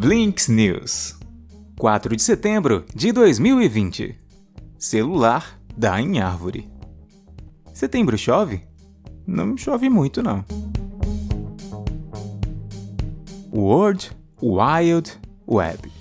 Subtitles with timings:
[0.00, 1.14] Blinks News
[1.78, 4.18] 4 de setembro de 2020
[4.78, 6.70] Celular dá em árvore.
[7.74, 8.62] Setembro chove?
[9.26, 10.42] Não chove muito, não.
[13.52, 14.10] World
[14.42, 15.92] Wild Web.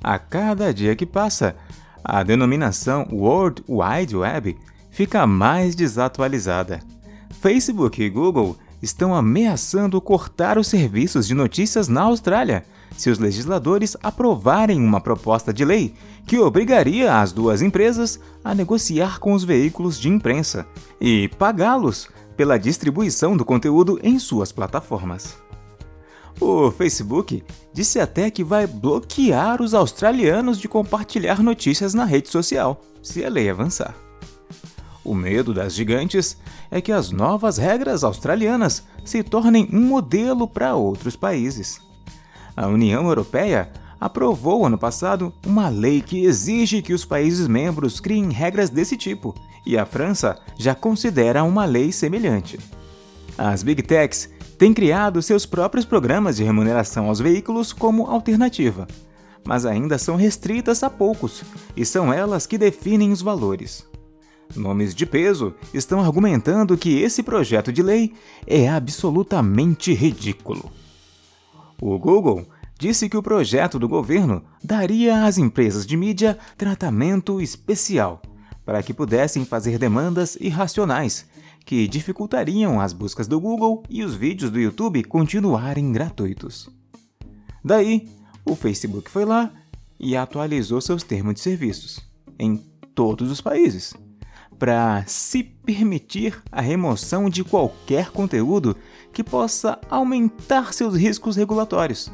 [0.00, 1.56] A cada dia que passa,
[2.04, 4.56] a denominação World Wide Web
[4.88, 6.78] fica mais desatualizada.
[7.40, 12.64] Facebook e Google estão ameaçando cortar os serviços de notícias na Austrália
[12.96, 15.94] se os legisladores aprovarem uma proposta de lei
[16.26, 20.66] que obrigaria as duas empresas a negociar com os veículos de imprensa
[21.00, 25.36] e pagá-los pela distribuição do conteúdo em suas plataformas.
[26.40, 32.80] O Facebook disse até que vai bloquear os australianos de compartilhar notícias na rede social,
[33.02, 33.94] se a lei avançar.
[35.04, 36.36] O medo das gigantes
[36.70, 41.80] é que as novas regras australianas se tornem um modelo para outros países.
[42.60, 48.30] A União Europeia aprovou ano passado uma lei que exige que os países membros criem
[48.30, 52.58] regras desse tipo, e a França já considera uma lei semelhante.
[53.38, 58.86] As Big Techs têm criado seus próprios programas de remuneração aos veículos como alternativa,
[59.42, 61.42] mas ainda são restritas a poucos,
[61.74, 63.86] e são elas que definem os valores.
[64.54, 68.12] Nomes de peso estão argumentando que esse projeto de lei
[68.46, 70.70] é absolutamente ridículo.
[71.80, 72.46] O Google
[72.78, 78.20] disse que o projeto do governo daria às empresas de mídia tratamento especial
[78.64, 81.26] para que pudessem fazer demandas irracionais
[81.64, 86.68] que dificultariam as buscas do Google e os vídeos do YouTube continuarem gratuitos.
[87.64, 88.08] Daí,
[88.44, 89.52] o Facebook foi lá
[89.98, 92.00] e atualizou seus termos de serviços
[92.38, 92.56] em
[92.94, 93.94] todos os países
[94.60, 98.76] para se permitir a remoção de qualquer conteúdo
[99.10, 102.12] que possa aumentar seus riscos regulatórios,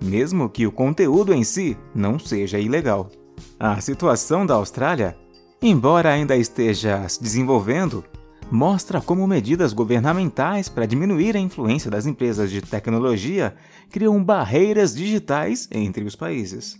[0.00, 3.10] mesmo que o conteúdo em si não seja ilegal.
[3.58, 5.18] A situação da Austrália,
[5.60, 8.04] embora ainda esteja se desenvolvendo,
[8.48, 13.56] mostra como medidas governamentais para diminuir a influência das empresas de tecnologia
[13.90, 16.78] criam barreiras digitais entre os países.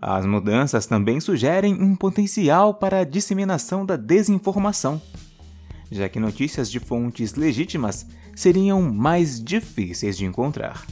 [0.00, 5.02] As mudanças também sugerem um potencial para a disseminação da desinformação,
[5.90, 10.86] já que notícias de fontes legítimas seriam mais difíceis de encontrar.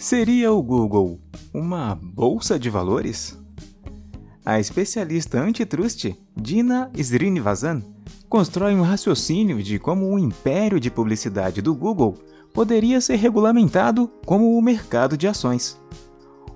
[0.00, 1.20] Seria o Google
[1.52, 3.38] uma bolsa de valores?
[4.46, 7.82] A especialista antitrust Dina Srinivasan
[8.30, 12.16] constrói um raciocínio de como o império de publicidade do Google
[12.58, 15.80] poderia ser regulamentado como o mercado de ações.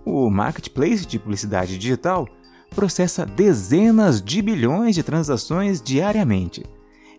[0.04, 2.26] O marketplace de publicidade digital
[2.74, 6.66] processa dezenas de bilhões de transações diariamente,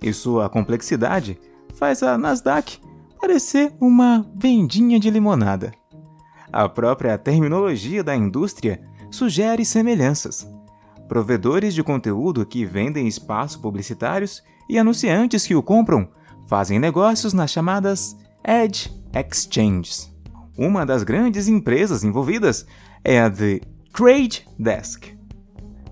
[0.02, 1.40] e sua complexidade
[1.76, 2.78] faz a Nasdaq
[3.22, 5.72] parecer uma vendinha de limonada.
[6.52, 10.46] A própria terminologia da indústria sugere semelhanças.
[11.08, 16.10] Provedores de conteúdo que vendem espaços publicitários e anunciantes que o compram
[16.48, 20.12] fazem negócios nas chamadas Edge Exchanges.
[20.58, 22.66] Uma das grandes empresas envolvidas
[23.04, 23.62] é a The
[23.94, 25.18] Trade Desk.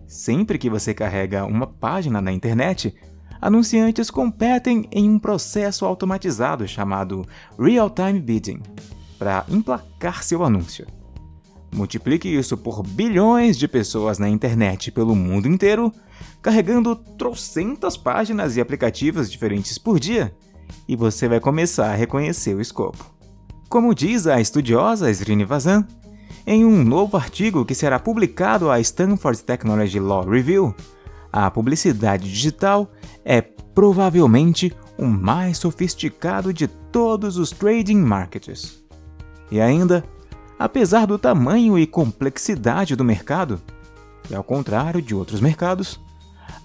[0.05, 2.93] Sempre que você carrega uma página na internet,
[3.41, 7.25] anunciantes competem em um processo automatizado chamado
[7.57, 8.61] Real-Time Bidding
[9.17, 10.85] para emplacar seu anúncio.
[11.73, 15.93] Multiplique isso por bilhões de pessoas na internet pelo mundo inteiro,
[16.41, 20.35] carregando trocentas páginas e aplicativos diferentes por dia,
[20.87, 23.05] e você vai começar a reconhecer o escopo.
[23.69, 25.85] Como diz a estudiosa Srinivasan,
[26.45, 30.75] em um novo artigo que será publicado à Stanford Technology Law Review,
[31.31, 32.91] a publicidade digital
[33.23, 38.83] é provavelmente o mais sofisticado de todos os trading markets.
[39.49, 40.03] E ainda,
[40.59, 43.61] apesar do tamanho e complexidade do mercado,
[44.29, 45.99] e ao contrário de outros mercados,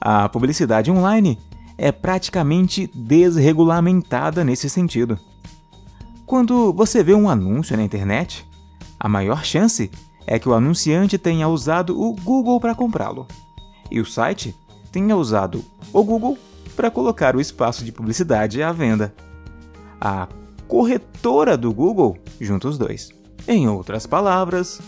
[0.00, 1.38] a publicidade online
[1.78, 5.18] é praticamente desregulamentada nesse sentido.
[6.24, 8.46] Quando você vê um anúncio na internet,
[8.98, 9.90] a maior chance
[10.26, 13.26] é que o anunciante tenha usado o Google para comprá-lo
[13.90, 14.54] e o site
[14.90, 16.36] tenha usado o Google
[16.74, 19.14] para colocar o espaço de publicidade à venda.
[20.00, 20.28] A
[20.66, 23.10] corretora do Google junta os dois.
[23.46, 24.80] Em outras palavras,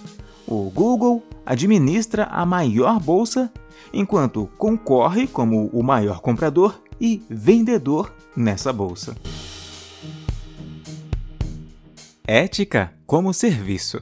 [0.48, 3.52] o Google administra a maior bolsa
[3.92, 9.14] enquanto concorre como o maior comprador e vendedor nessa bolsa.
[12.26, 14.00] Ética como serviço.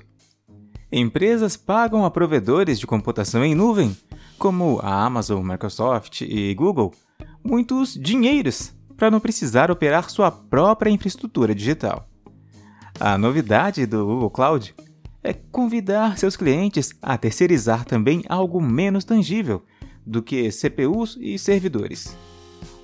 [0.91, 3.97] Empresas pagam a provedores de computação em nuvem,
[4.39, 6.95] como a Amazon, Microsoft e Google,
[7.45, 12.09] muitos dinheiros para não precisar operar sua própria infraestrutura digital.
[12.99, 14.75] A novidade do Google Cloud
[15.27, 19.61] é convidar seus clientes a terceirizar também algo menos tangível
[20.07, 22.17] do que CPUs e servidores.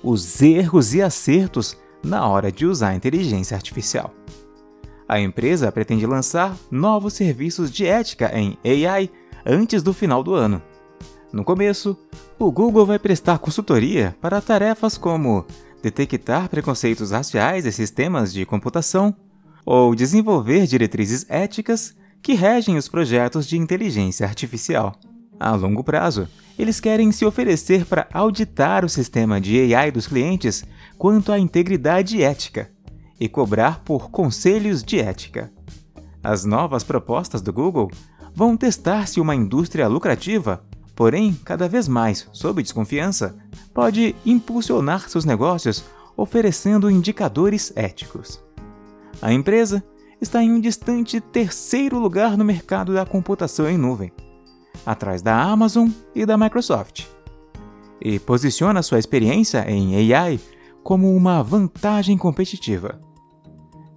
[0.03, 4.13] Os erros e acertos na hora de usar a inteligência artificial.
[5.07, 9.09] A empresa pretende lançar novos serviços de ética em AI
[9.45, 10.61] antes do final do ano.
[11.31, 11.97] No começo,
[12.37, 15.45] o Google vai prestar consultoria para tarefas como
[15.81, 19.15] detectar preconceitos raciais em sistemas de computação
[19.65, 24.95] ou desenvolver diretrizes éticas que regem os projetos de inteligência artificial.
[25.37, 26.27] A longo prazo,
[26.57, 30.63] eles querem se oferecer para auditar o sistema de AI dos clientes
[30.97, 32.71] quanto à integridade ética
[33.19, 35.51] e cobrar por conselhos de ética.
[36.23, 37.91] As novas propostas do Google
[38.33, 40.63] vão testar se uma indústria lucrativa,
[40.95, 43.35] porém cada vez mais sob desconfiança,
[43.73, 45.83] pode impulsionar seus negócios
[46.15, 48.41] oferecendo indicadores éticos.
[49.21, 49.83] A empresa
[50.21, 54.11] está em um distante terceiro lugar no mercado da computação em nuvem,
[54.85, 57.05] atrás da Amazon e da Microsoft,
[58.01, 60.39] e posiciona sua experiência em AI
[60.83, 63.01] como uma vantagem competitiva.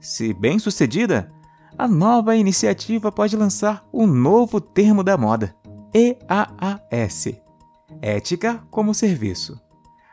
[0.01, 1.33] Se bem sucedida,
[1.77, 5.55] a nova iniciativa pode lançar um novo termo da moda,
[5.93, 7.35] EAAS
[8.03, 9.59] Ética como Serviço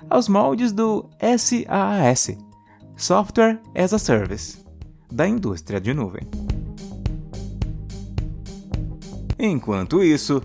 [0.10, 2.38] aos moldes do SaaS
[2.96, 4.63] Software as a Service
[5.14, 6.24] da indústria de nuvem.
[9.38, 10.42] Enquanto isso,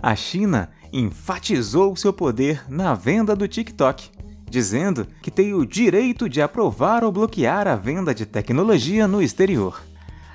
[0.00, 4.10] a China enfatizou seu poder na venda do TikTok,
[4.48, 9.82] dizendo que tem o direito de aprovar ou bloquear a venda de tecnologia no exterior.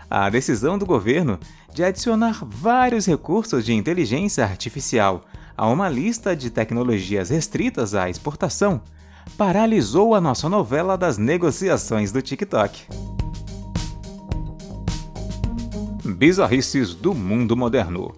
[0.09, 1.39] A decisão do governo
[1.73, 5.23] de adicionar vários recursos de inteligência artificial
[5.55, 8.81] a uma lista de tecnologias restritas à exportação
[9.37, 13.18] paralisou a nossa novela das negociações do TikTok.
[16.13, 18.15] Bizarrices do mundo moderno.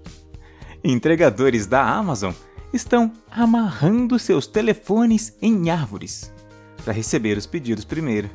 [0.83, 2.33] Entregadores da Amazon
[2.73, 6.31] estão amarrando seus telefones em árvores
[6.83, 8.29] para receber os pedidos primeiro.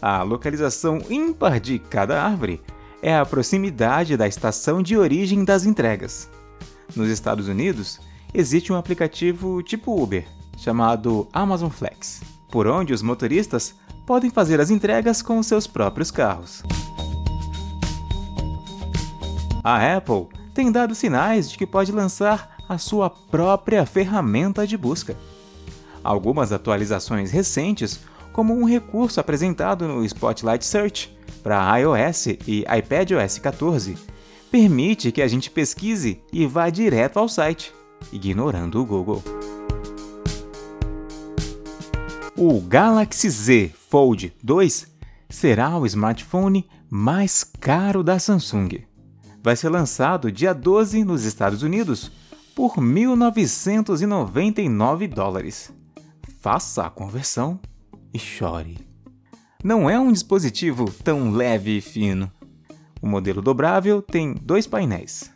[0.00, 2.60] A localização ímpar de cada árvore
[3.02, 6.30] é a proximidade da estação de origem das entregas.
[6.94, 8.00] Nos Estados Unidos,
[8.32, 10.26] existe um aplicativo tipo Uber,
[10.56, 12.20] chamado Amazon Flex,
[12.50, 13.74] por onde os motoristas
[14.06, 16.62] podem fazer as entregas com seus próprios carros.
[19.68, 25.16] A Apple tem dado sinais de que pode lançar a sua própria ferramenta de busca.
[26.04, 27.98] Algumas atualizações recentes,
[28.32, 33.98] como um recurso apresentado no Spotlight Search para iOS e iPadOS 14,
[34.52, 37.74] permite que a gente pesquise e vá direto ao site,
[38.12, 39.20] ignorando o Google.
[42.36, 44.86] O Galaxy Z Fold 2
[45.28, 48.85] será o smartphone mais caro da Samsung.
[49.46, 52.10] Vai ser lançado dia 12 nos Estados Unidos
[52.52, 55.72] por 1.999 dólares.
[56.40, 57.60] Faça a conversão
[58.12, 58.76] e chore.
[59.62, 62.28] Não é um dispositivo tão leve e fino.
[63.00, 65.32] O modelo dobrável tem dois painéis.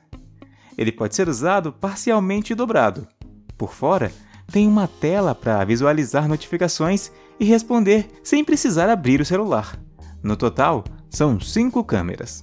[0.77, 3.07] Ele pode ser usado parcialmente dobrado.
[3.57, 4.11] Por fora,
[4.51, 9.79] tem uma tela para visualizar notificações e responder sem precisar abrir o celular.
[10.21, 12.43] No total, são cinco câmeras.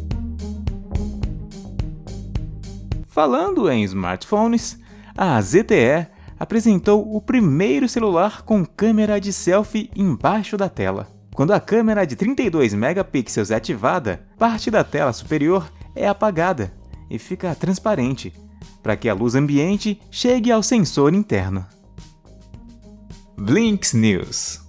[3.18, 4.78] Falando em smartphones,
[5.18, 6.06] a ZTE
[6.40, 11.08] apresentou o primeiro celular com câmera de selfie embaixo da tela.
[11.34, 16.72] Quando a câmera de 32 megapixels é ativada, parte da tela superior é apagada
[17.10, 18.32] e fica transparente,
[18.84, 21.66] para que a luz ambiente chegue ao sensor interno.
[23.36, 24.67] Blinks News